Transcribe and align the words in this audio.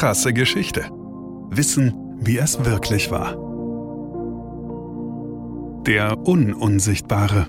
krasse 0.00 0.32
Geschichte. 0.32 0.88
Wissen, 1.50 1.92
wie 2.16 2.38
es 2.38 2.64
wirklich 2.64 3.10
war. 3.10 3.36
Der 5.84 6.16
Ununsichtbare. 6.16 7.48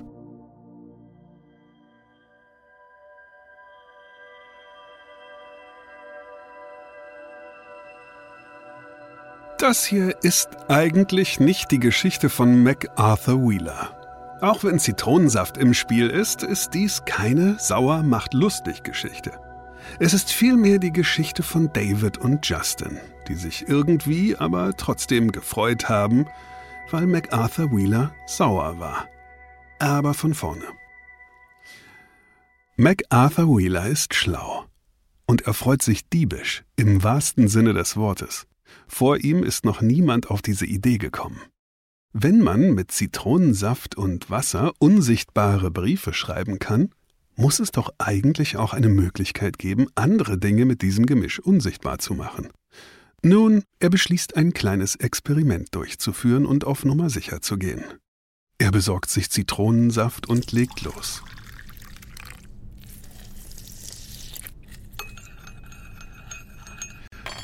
Das 9.56 9.86
hier 9.86 10.22
ist 10.22 10.50
eigentlich 10.68 11.40
nicht 11.40 11.70
die 11.70 11.80
Geschichte 11.80 12.28
von 12.28 12.62
MacArthur 12.62 13.48
Wheeler. 13.48 13.96
Auch 14.42 14.62
wenn 14.62 14.78
Zitronensaft 14.78 15.56
im 15.56 15.72
Spiel 15.72 16.10
ist, 16.10 16.42
ist 16.42 16.74
dies 16.74 17.06
keine 17.06 17.56
sauer 17.58 18.02
macht 18.02 18.34
lustig 18.34 18.82
Geschichte. 18.82 19.32
Es 19.98 20.14
ist 20.14 20.32
vielmehr 20.32 20.78
die 20.78 20.92
Geschichte 20.92 21.42
von 21.42 21.72
David 21.72 22.18
und 22.18 22.46
Justin, 22.46 22.98
die 23.28 23.34
sich 23.34 23.68
irgendwie 23.68 24.36
aber 24.36 24.76
trotzdem 24.76 25.32
gefreut 25.32 25.88
haben, 25.88 26.26
weil 26.90 27.06
MacArthur 27.06 27.70
Wheeler 27.70 28.14
sauer 28.26 28.78
war. 28.78 29.08
Aber 29.78 30.14
von 30.14 30.34
vorne. 30.34 30.64
MacArthur 32.76 33.46
Wheeler 33.56 33.86
ist 33.86 34.14
schlau 34.14 34.64
und 35.26 35.42
er 35.42 35.54
freut 35.54 35.82
sich 35.82 36.08
diebisch 36.08 36.64
im 36.76 37.02
wahrsten 37.02 37.48
Sinne 37.48 37.74
des 37.74 37.96
Wortes. 37.96 38.46
Vor 38.86 39.18
ihm 39.18 39.42
ist 39.42 39.64
noch 39.64 39.80
niemand 39.80 40.30
auf 40.30 40.42
diese 40.42 40.66
Idee 40.66 40.98
gekommen. 40.98 41.40
Wenn 42.12 42.40
man 42.40 42.74
mit 42.74 42.90
Zitronensaft 42.90 43.96
und 43.96 44.28
Wasser 44.28 44.72
unsichtbare 44.78 45.70
Briefe 45.70 46.12
schreiben 46.12 46.58
kann, 46.58 46.90
muss 47.36 47.60
es 47.60 47.70
doch 47.70 47.92
eigentlich 47.98 48.56
auch 48.56 48.74
eine 48.74 48.88
Möglichkeit 48.88 49.58
geben, 49.58 49.86
andere 49.94 50.38
Dinge 50.38 50.64
mit 50.64 50.82
diesem 50.82 51.06
Gemisch 51.06 51.40
unsichtbar 51.40 51.98
zu 51.98 52.14
machen. 52.14 52.48
Nun, 53.22 53.62
er 53.78 53.90
beschließt 53.90 54.36
ein 54.36 54.52
kleines 54.52 54.96
Experiment 54.96 55.74
durchzuführen 55.74 56.44
und 56.44 56.64
auf 56.64 56.84
Nummer 56.84 57.08
sicher 57.08 57.40
zu 57.40 57.56
gehen. 57.56 57.84
Er 58.58 58.70
besorgt 58.70 59.10
sich 59.10 59.30
Zitronensaft 59.30 60.28
und 60.28 60.52
legt 60.52 60.82
los. 60.82 61.22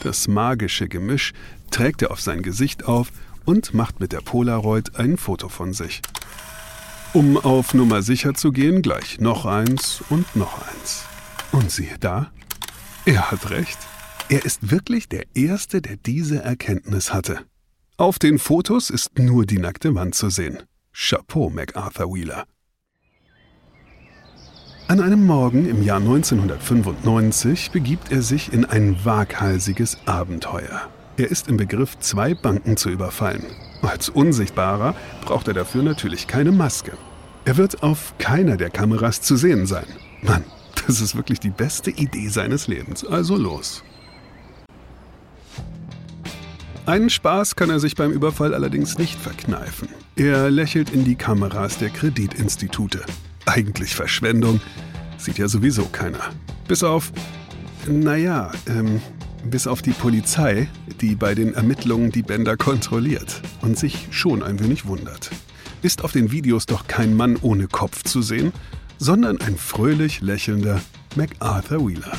Das 0.03 0.29
magische 0.29 0.89
Gemisch 0.89 1.33
trägt 1.71 2.03
er 2.03 2.11
auf 2.13 2.21
sein 2.21 2.43
Gesicht 2.43 2.85
auf 2.85 3.11
und 3.45 3.75
macht 3.75 4.01
mit 4.01 4.13
der 4.13 4.21
Polaroid 4.21 4.97
ein 4.97 5.17
Foto 5.17 5.49
von 5.49 5.73
sich. 5.73 6.03
Um 7.15 7.39
auf 7.39 7.73
Nummer 7.73 8.03
sicher 8.03 8.35
zu 8.35 8.53
gehen, 8.53 8.83
gleich 8.83 9.19
noch 9.19 9.47
eins 9.47 10.03
und 10.11 10.37
noch 10.37 10.61
eins. 10.69 11.05
Und 11.53 11.71
siehe 11.71 11.97
da, 11.99 12.31
er 13.07 13.31
hat 13.31 13.51
recht. 13.51 13.79
Er 14.29 14.45
ist 14.45 14.71
wirklich 14.71 15.09
der 15.09 15.25
Erste, 15.35 15.81
der 15.81 15.97
diese 15.97 16.43
Erkenntnis 16.43 17.15
hatte. 17.15 17.41
Auf 17.97 18.19
den 18.19 18.39
Fotos 18.39 18.91
ist 18.91 19.19
nur 19.19 19.47
die 19.47 19.59
nackte 19.59 19.95
Wand 19.95 20.15
zu 20.15 20.29
sehen. 20.29 20.59
Chapeau, 20.93 21.49
MacArthur 21.49 22.15
Wheeler. 22.15 22.45
An 24.87 25.01
einem 25.01 25.25
Morgen 25.25 25.67
im 25.67 25.83
Jahr 25.83 26.01
1995 26.01 27.71
begibt 27.71 28.13
er 28.13 28.21
sich 28.21 28.53
in 28.53 28.67
ein 28.67 29.03
waghalsiges 29.05 29.99
Abenteuer. 30.07 30.89
Er 31.19 31.29
ist 31.29 31.49
im 31.49 31.57
Begriff, 31.57 31.99
zwei 31.99 32.33
Banken 32.33 32.77
zu 32.77 32.91
überfallen. 32.91 33.43
Als 33.83 34.09
Unsichtbarer 34.09 34.95
braucht 35.23 35.49
er 35.49 35.55
dafür 35.55 35.83
natürlich 35.83 36.29
keine 36.29 36.53
Maske. 36.53 36.93
Er 37.45 37.57
wird 37.57 37.83
auf 37.83 38.15
keiner 38.19 38.57
der 38.57 38.71
Kameras 38.71 39.21
zu 39.21 39.37
sehen 39.37 39.67
sein. 39.67 39.87
Mann, 40.23 40.45
das 40.87 41.01
ist 41.01 41.17
wirklich 41.17 41.41
die 41.41 41.51
beste 41.51 41.91
Idee 41.91 42.29
seines 42.29 42.69
Lebens. 42.69 43.05
Also 43.05 43.37
los. 43.37 43.83
Einen 46.87 47.11
Spaß 47.11 47.57
kann 47.57 47.69
er 47.69 47.81
sich 47.81 47.97
beim 47.97 48.13
Überfall 48.13 48.55
allerdings 48.55 48.97
nicht 48.97 49.19
verkneifen. 49.19 49.89
Er 50.15 50.53
lächelt 50.53 50.91
in 50.91 51.05
die 51.05 51.17
Kameras 51.17 51.79
der 51.79 51.91
Kreditinstitute. 51.91 53.01
Eigentlich 53.45 53.97
Verschwendung, 53.97 54.61
sieht 55.17 55.39
ja 55.39 55.49
sowieso 55.49 55.85
keiner. 55.87 56.31
Bis 56.69 56.85
auf, 56.85 57.11
naja, 57.89 58.53
ähm, 58.69 59.01
bis 59.49 59.67
auf 59.67 59.83
die 59.83 59.93
Polizei, 59.93 60.69
die 61.01 61.15
bei 61.15 61.35
den 61.35 61.55
Ermittlungen 61.55 62.11
die 62.11 62.23
Bänder 62.23 62.57
kontrolliert 62.57 63.43
und 63.63 63.79
sich 63.79 64.09
schon 64.11 64.43
ein 64.43 64.61
wenig 64.61 64.87
wundert. 64.87 65.31
Ist 65.83 66.05
auf 66.05 66.13
den 66.13 66.31
Videos 66.31 66.67
doch 66.67 66.87
kein 66.87 67.15
Mann 67.15 67.37
ohne 67.41 67.69
Kopf 67.69 68.03
zu 68.03 68.23
sehen, 68.23 68.53
sondern 68.99 69.41
ein 69.41 69.57
fröhlich 69.57 70.21
lächelnder 70.21 70.81
MacArthur 71.17 71.87
Wheeler. 71.87 72.13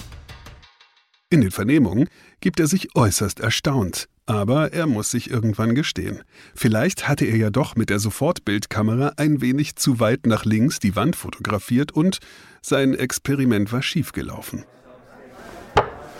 In 1.29 1.41
den 1.41 1.51
Vernehmungen 1.51 2.07
gibt 2.41 2.59
er 2.59 2.67
sich 2.67 2.95
äußerst 2.95 3.39
erstaunt, 3.39 4.07
aber 4.25 4.73
er 4.73 4.87
muss 4.87 5.11
sich 5.11 5.29
irgendwann 5.29 5.75
gestehen. 5.75 6.23
Vielleicht 6.55 7.07
hatte 7.07 7.25
er 7.25 7.35
ja 7.35 7.49
doch 7.49 7.75
mit 7.75 7.89
der 7.89 7.99
Sofortbildkamera 7.99 9.13
ein 9.17 9.41
wenig 9.41 9.75
zu 9.75 9.99
weit 9.99 10.25
nach 10.25 10.45
links 10.45 10.79
die 10.79 10.95
Wand 10.95 11.15
fotografiert 11.15 11.91
und 11.91 12.19
sein 12.61 12.93
Experiment 12.93 13.71
war 13.71 13.81
schiefgelaufen. 13.81 14.63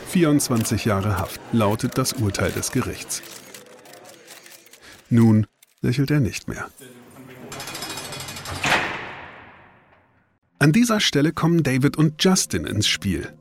24 0.09 0.85
Jahre 0.85 1.19
Haft 1.19 1.39
lautet 1.51 1.99
das 1.99 2.13
Urteil 2.13 2.51
des 2.51 2.71
Gerichts. 2.71 3.21
Nun 5.11 5.45
lächelt 5.81 6.09
er 6.09 6.19
nicht 6.19 6.47
mehr. 6.47 6.67
An 10.57 10.71
dieser 10.71 10.99
Stelle 10.99 11.31
kommen 11.31 11.61
David 11.61 11.95
und 11.95 12.23
Justin 12.23 12.65
ins 12.65 12.87
Spiel. 12.87 13.31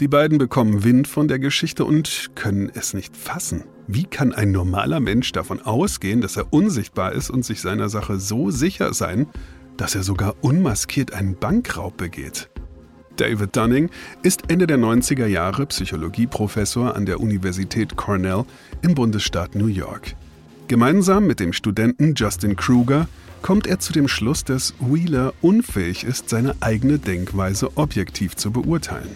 Die 0.00 0.08
beiden 0.08 0.38
bekommen 0.38 0.82
Wind 0.82 1.06
von 1.06 1.28
der 1.28 1.38
Geschichte 1.38 1.84
und 1.84 2.32
können 2.34 2.72
es 2.74 2.92
nicht 2.92 3.16
fassen. 3.16 3.64
Wie 3.86 4.04
kann 4.04 4.32
ein 4.32 4.50
normaler 4.50 4.98
Mensch 4.98 5.30
davon 5.30 5.62
ausgehen, 5.62 6.20
dass 6.20 6.36
er 6.36 6.52
unsichtbar 6.52 7.12
ist 7.12 7.30
und 7.30 7.44
sich 7.44 7.60
seiner 7.60 7.88
Sache 7.88 8.18
so 8.18 8.50
sicher 8.50 8.92
sein, 8.94 9.28
dass 9.76 9.94
er 9.94 10.02
sogar 10.02 10.34
unmaskiert 10.42 11.12
einen 11.12 11.36
Bankraub 11.36 11.96
begeht? 11.96 12.50
David 13.16 13.56
Dunning 13.56 13.90
ist 14.22 14.50
Ende 14.50 14.66
der 14.66 14.78
90er 14.78 15.26
Jahre 15.26 15.66
Psychologieprofessor 15.66 16.94
an 16.94 17.06
der 17.06 17.20
Universität 17.20 17.96
Cornell 17.96 18.44
im 18.82 18.94
Bundesstaat 18.94 19.54
New 19.54 19.66
York. 19.66 20.14
Gemeinsam 20.68 21.26
mit 21.26 21.40
dem 21.40 21.52
Studenten 21.52 22.14
Justin 22.14 22.56
Kruger 22.56 23.08
kommt 23.40 23.66
er 23.66 23.78
zu 23.78 23.92
dem 23.92 24.08
Schluss, 24.08 24.44
dass 24.44 24.74
Wheeler 24.80 25.32
unfähig 25.40 26.04
ist, 26.04 26.28
seine 26.28 26.54
eigene 26.60 26.98
Denkweise 26.98 27.76
objektiv 27.76 28.36
zu 28.36 28.50
beurteilen. 28.50 29.14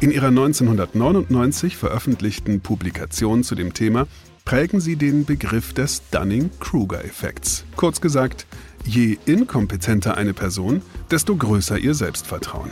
In 0.00 0.10
ihrer 0.10 0.28
1999 0.28 1.76
veröffentlichten 1.76 2.60
Publikation 2.60 3.44
zu 3.44 3.54
dem 3.54 3.72
Thema 3.72 4.06
prägen 4.44 4.80
sie 4.80 4.96
den 4.96 5.24
Begriff 5.24 5.72
des 5.72 6.02
Dunning-Kruger-Effekts. 6.10 7.64
Kurz 7.76 8.00
gesagt, 8.00 8.46
je 8.84 9.16
inkompetenter 9.24 10.16
eine 10.16 10.34
Person, 10.34 10.82
desto 11.10 11.36
größer 11.36 11.78
ihr 11.78 11.94
Selbstvertrauen. 11.94 12.70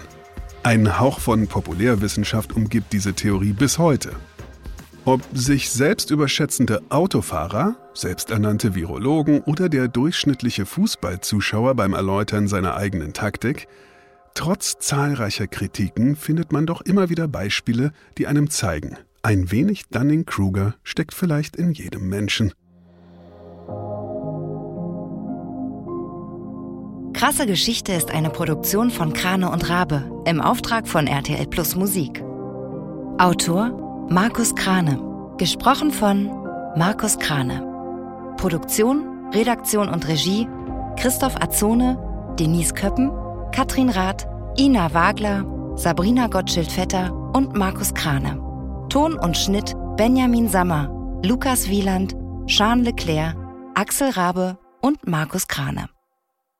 Ein 0.62 0.98
Hauch 0.98 1.20
von 1.20 1.46
Populärwissenschaft 1.46 2.54
umgibt 2.54 2.92
diese 2.92 3.14
Theorie 3.14 3.54
bis 3.54 3.78
heute. 3.78 4.12
Ob 5.06 5.22
sich 5.32 5.70
selbst 5.70 6.10
überschätzende 6.10 6.82
Autofahrer, 6.90 7.76
selbsternannte 7.94 8.74
Virologen 8.74 9.40
oder 9.40 9.70
der 9.70 9.88
durchschnittliche 9.88 10.66
Fußballzuschauer 10.66 11.74
beim 11.74 11.94
Erläutern 11.94 12.46
seiner 12.46 12.76
eigenen 12.76 13.14
Taktik, 13.14 13.68
trotz 14.34 14.78
zahlreicher 14.78 15.46
Kritiken 15.46 16.14
findet 16.14 16.52
man 16.52 16.66
doch 16.66 16.82
immer 16.82 17.08
wieder 17.08 17.26
Beispiele, 17.26 17.92
die 18.18 18.26
einem 18.26 18.50
zeigen, 18.50 18.98
ein 19.22 19.50
wenig 19.50 19.88
Dunning-Kruger 19.88 20.74
steckt 20.82 21.14
vielleicht 21.14 21.56
in 21.56 21.72
jedem 21.72 22.06
Menschen. 22.10 22.52
Krasse 27.20 27.44
Geschichte 27.44 27.92
ist 27.92 28.10
eine 28.10 28.30
Produktion 28.30 28.90
von 28.90 29.12
Krane 29.12 29.50
und 29.50 29.68
Rabe 29.68 30.10
im 30.24 30.40
Auftrag 30.40 30.88
von 30.88 31.06
RTL 31.06 31.46
Plus 31.48 31.76
Musik. 31.76 32.24
Autor 33.18 34.06
Markus 34.08 34.54
Krane. 34.54 34.98
Gesprochen 35.36 35.90
von 35.90 36.30
Markus 36.76 37.18
Krane. 37.18 37.62
Produktion, 38.38 39.28
Redaktion 39.34 39.90
und 39.90 40.08
Regie 40.08 40.48
Christoph 40.96 41.36
Azone, 41.36 41.98
Denise 42.38 42.72
Köppen, 42.72 43.10
Katrin 43.52 43.90
Rath, 43.90 44.26
Ina 44.58 44.94
Wagler, 44.94 45.44
Sabrina 45.76 46.26
Gottschild-Vetter 46.26 47.12
und 47.34 47.54
Markus 47.54 47.92
Krane. 47.92 48.40
Ton 48.88 49.18
und 49.18 49.36
Schnitt 49.36 49.74
Benjamin 49.98 50.48
Sammer, 50.48 50.88
Lukas 51.22 51.68
Wieland, 51.68 52.16
Jean 52.46 52.82
Leclerc, 52.82 53.36
Axel 53.74 54.08
Rabe 54.08 54.56
und 54.80 55.06
Markus 55.06 55.46
Krane. 55.48 55.90